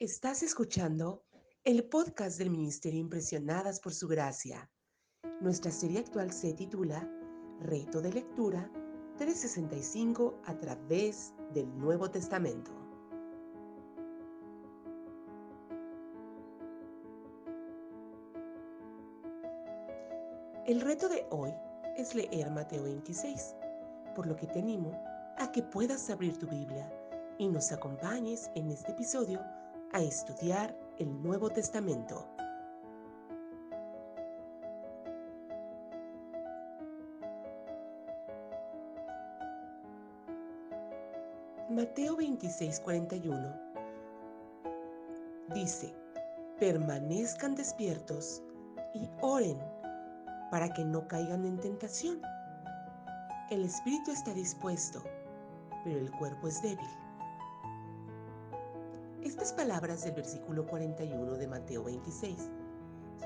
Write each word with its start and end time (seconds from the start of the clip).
Estás 0.00 0.42
escuchando 0.42 1.26
el 1.62 1.84
podcast 1.84 2.38
del 2.38 2.48
Ministerio 2.48 2.98
Impresionadas 2.98 3.80
por 3.80 3.92
Su 3.92 4.08
Gracia. 4.08 4.70
Nuestra 5.42 5.70
serie 5.70 5.98
actual 5.98 6.32
se 6.32 6.54
titula 6.54 7.06
Reto 7.60 8.00
de 8.00 8.10
Lectura 8.10 8.72
365 9.18 10.40
a 10.46 10.58
través 10.58 11.34
del 11.52 11.68
Nuevo 11.76 12.10
Testamento. 12.10 12.70
El 20.66 20.80
reto 20.80 21.10
de 21.10 21.26
hoy 21.28 21.52
es 21.98 22.14
leer 22.14 22.50
Mateo 22.50 22.84
26, 22.84 23.54
por 24.16 24.26
lo 24.26 24.34
que 24.34 24.46
te 24.46 24.60
animo 24.60 24.98
a 25.36 25.52
que 25.52 25.62
puedas 25.62 26.08
abrir 26.08 26.38
tu 26.38 26.46
Biblia 26.46 26.90
y 27.36 27.48
nos 27.48 27.70
acompañes 27.70 28.50
en 28.54 28.70
este 28.70 28.92
episodio 28.92 29.44
a 29.92 30.00
estudiar 30.00 30.76
el 30.98 31.22
Nuevo 31.22 31.50
Testamento. 31.50 32.26
Mateo 41.68 42.16
26, 42.16 42.80
41 42.80 43.70
dice, 45.54 45.92
permanezcan 46.58 47.54
despiertos 47.54 48.42
y 48.94 49.08
oren 49.20 49.58
para 50.50 50.72
que 50.72 50.84
no 50.84 51.06
caigan 51.08 51.44
en 51.44 51.58
tentación. 51.58 52.20
El 53.50 53.64
espíritu 53.64 54.12
está 54.12 54.32
dispuesto, 54.34 55.02
pero 55.84 55.98
el 55.98 56.10
cuerpo 56.12 56.48
es 56.48 56.62
débil. 56.62 56.99
Estas 59.24 59.52
palabras 59.52 60.02
del 60.02 60.14
versículo 60.14 60.66
41 60.66 61.36
de 61.36 61.46
Mateo 61.46 61.84
26 61.84 62.50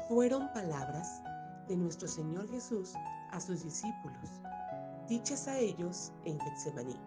fueron 0.09 0.53
palabras 0.53 1.23
de 1.69 1.77
nuestro 1.77 2.09
Señor 2.09 2.50
Jesús 2.50 2.95
a 3.31 3.41
sus 3.41 3.62
discípulos, 3.62 4.41
dichas 5.09 5.47
a 5.47 5.56
ellos 5.56 6.12
en 6.25 6.41
Getsemaní. 6.41 7.00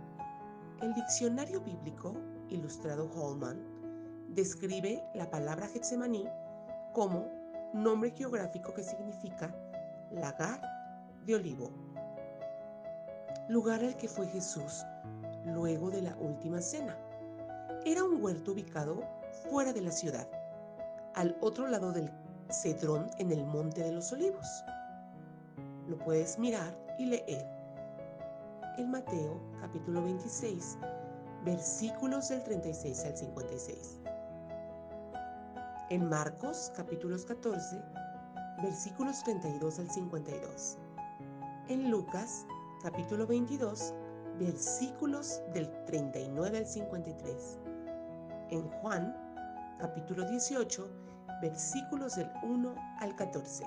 El 0.82 0.94
diccionario 0.94 1.60
bíblico 1.60 2.14
ilustrado 2.50 3.12
Holman 3.14 3.62
describe 4.30 5.04
la 5.14 5.30
palabra 5.30 5.68
Getsemaní 5.68 6.26
como 6.94 7.28
nombre 7.74 8.12
geográfico 8.12 8.74
que 8.74 8.84
significa 8.84 9.54
lagar 10.12 10.62
de 11.26 11.36
olivo, 11.36 11.72
lugar 13.50 13.84
al 13.84 13.98
que 13.98 14.08
fue 14.08 14.28
Jesús 14.28 14.86
luego 15.44 15.92
de 15.92 16.04
la 16.04 16.16
última 16.16 16.62
cena. 16.62 16.98
Era 17.86 18.04
un 18.04 18.22
huerto 18.24 18.52
ubicado 18.52 19.04
fuera 19.50 19.74
de 19.74 19.82
la 19.82 19.92
ciudad, 19.92 20.28
al 21.16 21.38
otro 21.42 21.68
lado 21.68 21.92
del 21.92 22.12
Cedrón 22.50 23.10
en 23.18 23.32
el 23.32 23.46
Monte 23.46 23.84
de 23.84 23.92
los 23.92 24.12
Olivos. 24.12 24.64
Lo 25.88 25.98
puedes 25.98 26.38
mirar 26.38 26.78
y 26.98 27.06
leer 27.06 27.46
en 28.78 28.92
Mateo 28.92 29.40
capítulo 29.60 30.04
26, 30.04 30.78
versículos 31.44 32.30
del 32.30 32.44
36 32.44 33.06
al 33.06 33.18
56. 33.18 34.00
En 35.90 36.10
Marcos 36.10 36.72
capítulos 36.76 37.26
14, 37.26 37.82
versículos 38.62 39.24
32 39.24 39.80
al 39.80 39.90
52. 39.90 40.78
En 41.70 41.90
Lucas 41.90 42.46
capítulo 42.82 43.26
22, 43.26 43.94
versículos 44.40 45.42
del 45.54 45.70
39 45.86 46.60
al 46.60 46.66
53 46.66 47.58
en 48.52 48.70
Juan 48.70 49.16
capítulo 49.80 50.28
18, 50.30 50.90
versículos 51.42 52.16
del 52.16 52.30
1 52.44 52.76
al 53.00 53.16
14. 53.16 53.66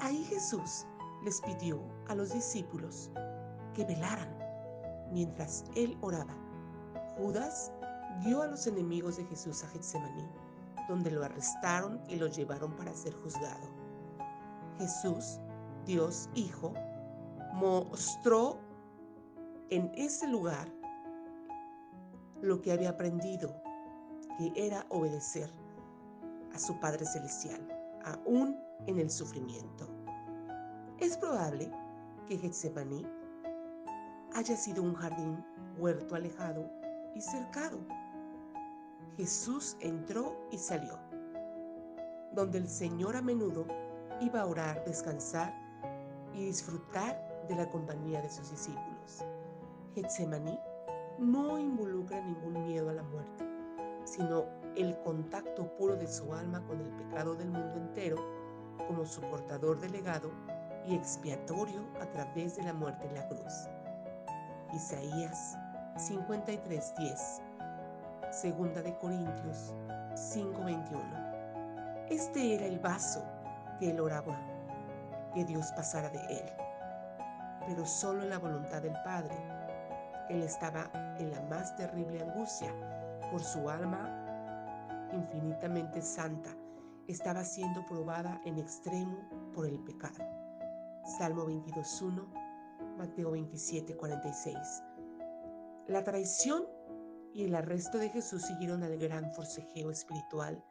Ahí 0.00 0.24
Jesús 0.24 0.86
les 1.24 1.40
pidió 1.40 1.80
a 2.08 2.14
los 2.14 2.32
discípulos 2.32 3.10
que 3.74 3.84
velaran 3.84 4.28
mientras 5.12 5.64
él 5.74 5.96
oraba. 6.00 6.34
Judas 7.16 7.72
guió 8.24 8.42
a 8.42 8.46
los 8.46 8.66
enemigos 8.66 9.16
de 9.16 9.24
Jesús 9.26 9.62
a 9.64 9.68
Getsemaní, 9.68 10.28
donde 10.88 11.10
lo 11.10 11.24
arrestaron 11.24 12.00
y 12.08 12.16
lo 12.16 12.28
llevaron 12.28 12.72
para 12.76 12.94
ser 12.94 13.14
juzgado. 13.14 13.68
Jesús, 14.78 15.38
Dios 15.84 16.28
Hijo, 16.34 16.72
mostró 17.52 18.67
en 19.70 19.92
ese 19.94 20.26
lugar 20.28 20.68
lo 22.40 22.60
que 22.62 22.72
había 22.72 22.90
aprendido, 22.90 23.54
que 24.36 24.52
era 24.54 24.86
obedecer 24.88 25.50
a 26.54 26.58
su 26.58 26.78
Padre 26.80 27.04
Celestial, 27.04 27.60
aún 28.04 28.58
en 28.86 28.98
el 28.98 29.10
sufrimiento. 29.10 29.86
Es 30.98 31.16
probable 31.16 31.70
que 32.26 32.38
Getsemaní 32.38 33.06
haya 34.34 34.56
sido 34.56 34.82
un 34.82 34.94
jardín, 34.94 35.44
huerto 35.78 36.14
alejado 36.14 36.70
y 37.14 37.20
cercado. 37.20 37.78
Jesús 39.16 39.76
entró 39.80 40.36
y 40.50 40.58
salió, 40.58 40.98
donde 42.32 42.58
el 42.58 42.68
Señor 42.68 43.16
a 43.16 43.22
menudo 43.22 43.66
iba 44.20 44.40
a 44.40 44.46
orar, 44.46 44.84
descansar 44.84 45.52
y 46.34 46.44
disfrutar 46.46 47.20
de 47.48 47.56
la 47.56 47.68
compañía 47.68 48.22
de 48.22 48.30
sus 48.30 48.50
discípulos. 48.50 49.24
Getsemaní 49.98 50.56
no 51.18 51.58
involucra 51.58 52.20
ningún 52.20 52.64
miedo 52.68 52.88
a 52.88 52.92
la 52.92 53.02
muerte, 53.02 53.44
sino 54.04 54.44
el 54.76 54.96
contacto 55.00 55.66
puro 55.76 55.96
de 55.96 56.06
su 56.06 56.32
alma 56.32 56.64
con 56.68 56.80
el 56.80 56.88
pecado 56.90 57.34
del 57.34 57.50
mundo 57.50 57.74
entero 57.74 58.16
como 58.86 59.04
su 59.04 59.20
portador 59.22 59.80
delegado 59.80 60.30
y 60.86 60.94
expiatorio 60.94 61.84
a 62.00 62.06
través 62.12 62.54
de 62.54 62.62
la 62.62 62.72
muerte 62.72 63.08
en 63.08 63.14
la 63.14 63.26
cruz. 63.26 63.68
Isaías 64.72 65.58
53:10, 65.96 67.42
Segunda 68.30 68.80
de 68.80 68.96
Corintios 68.98 69.74
5:21. 70.14 72.06
Este 72.08 72.54
era 72.54 72.66
el 72.66 72.78
vaso 72.78 73.24
que 73.80 73.90
él 73.90 73.98
oraba, 73.98 74.38
que 75.34 75.44
Dios 75.44 75.72
pasara 75.72 76.08
de 76.08 76.20
él, 76.20 76.48
pero 77.66 77.84
solo 77.84 78.24
la 78.26 78.38
voluntad 78.38 78.80
del 78.80 78.94
Padre 79.04 79.57
él 80.28 80.42
estaba 80.42 80.90
en 81.18 81.30
la 81.30 81.40
más 81.42 81.74
terrible 81.76 82.22
angustia 82.22 82.72
por 83.30 83.42
su 83.42 83.68
alma 83.68 84.24
infinitamente 85.12 86.02
santa. 86.02 86.54
Estaba 87.06 87.44
siendo 87.44 87.84
probada 87.86 88.40
en 88.44 88.58
extremo 88.58 89.16
por 89.54 89.66
el 89.66 89.78
pecado. 89.80 90.24
Salmo 91.18 91.46
22.1, 91.46 92.96
Mateo 92.98 93.32
27.46. 93.32 94.84
La 95.86 96.04
traición 96.04 96.66
y 97.32 97.44
el 97.44 97.54
arresto 97.54 97.96
de 97.98 98.10
Jesús 98.10 98.42
siguieron 98.42 98.82
al 98.82 98.98
gran 98.98 99.32
forcejeo 99.32 99.90
espiritual 99.90 100.62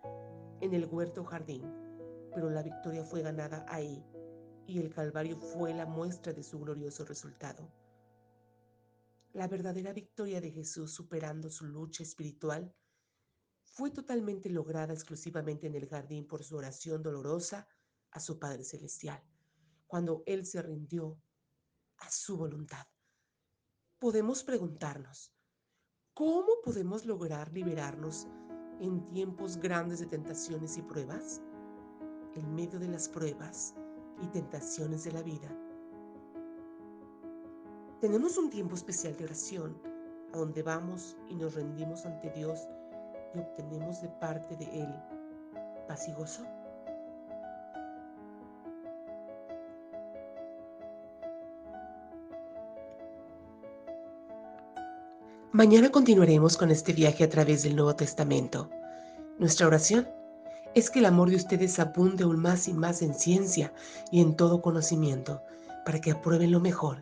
en 0.62 0.74
el 0.74 0.86
huerto 0.86 1.24
jardín, 1.24 1.74
pero 2.34 2.50
la 2.52 2.62
victoria 2.62 3.04
fue 3.04 3.24
ganada 3.24 3.66
ahí 3.68 4.06
y 4.68 4.80
el 4.80 4.94
Calvario 4.94 5.38
fue 5.38 5.74
la 5.74 5.86
muestra 5.86 6.34
de 6.34 6.44
su 6.44 6.60
glorioso 6.60 7.06
resultado. 7.06 7.68
La 9.38 9.48
verdadera 9.48 9.94
victoria 9.94 10.42
de 10.42 10.50
Jesús 10.50 10.92
superando 10.92 11.52
su 11.52 11.68
lucha 11.68 12.02
espiritual 12.02 12.74
fue 13.62 13.92
totalmente 13.92 14.50
lograda 14.50 14.96
exclusivamente 14.96 15.68
en 15.68 15.76
el 15.76 15.88
jardín 15.88 16.26
por 16.26 16.44
su 16.44 16.58
oración 16.58 17.04
dolorosa 17.04 17.68
a 18.10 18.20
su 18.20 18.40
Padre 18.40 18.64
Celestial, 18.64 19.24
cuando 19.86 20.24
Él 20.26 20.44
se 20.44 20.60
rindió 20.64 21.22
a 22.00 22.10
su 22.10 22.36
voluntad. 22.36 22.88
Podemos 24.00 24.44
preguntarnos, 24.44 25.32
¿cómo 26.16 26.54
podemos 26.64 27.06
lograr 27.06 27.54
liberarnos 27.54 28.26
en 28.80 29.08
tiempos 29.12 29.58
grandes 29.58 30.00
de 30.00 30.08
tentaciones 30.08 30.78
y 30.78 30.82
pruebas? 30.82 31.44
En 32.34 32.56
medio 32.56 32.80
de 32.80 32.88
las 32.88 33.08
pruebas 33.08 33.76
y 34.20 34.28
tentaciones 34.30 35.04
de 35.04 35.12
la 35.12 35.22
vida, 35.22 35.67
tenemos 38.02 38.38
un 38.38 38.50
tiempo 38.50 38.76
especial 38.76 39.16
de 39.18 39.26
oración 39.26 39.76
a 40.34 40.38
donde 40.38 40.62
vamos 40.62 41.18
y 41.30 41.36
nos 41.36 41.56
rendimos 41.56 42.06
ante 42.06 42.30
Dios 42.30 42.68
y 43.34 43.40
obtenemos 43.40 44.02
de 44.02 44.10
parte 44.10 44.56
de 44.56 44.66
Él 44.66 44.96
paz 45.88 46.08
y 46.08 46.12
gozo. 46.12 46.44
Mañana 55.54 55.90
continuaremos 55.90 56.58
con 56.58 56.70
este 56.70 56.94
viaje 56.94 57.24
a 57.24 57.30
través 57.30 57.64
del 57.64 57.76
Nuevo 57.76 57.96
Testamento. 57.96 58.70
Nuestra 59.40 59.66
oración 59.66 60.08
es 60.76 60.92
que 60.92 61.00
el 61.00 61.06
amor 61.06 61.30
de 61.30 61.38
ustedes 61.38 61.80
abunde 61.80 62.26
aún 62.26 62.38
más 62.38 62.68
y 62.68 62.74
más 62.74 63.02
en 63.02 63.16
ciencia 63.16 63.74
y 64.12 64.22
en 64.22 64.36
todo 64.36 64.62
conocimiento, 64.62 65.42
para 65.86 66.00
que 66.02 66.12
aprueben 66.12 66.52
lo 66.52 66.60
mejor 66.60 67.02